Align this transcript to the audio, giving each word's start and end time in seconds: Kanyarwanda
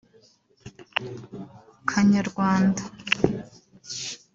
Kanyarwanda 1.89 2.83